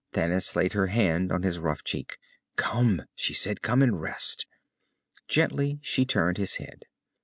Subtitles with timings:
[0.13, 2.17] Thanis laid her hand on his rough cheek.
[2.55, 3.61] "Come," she said.
[3.61, 4.47] "Come and rest."
[5.27, 6.85] Gently she turned his head.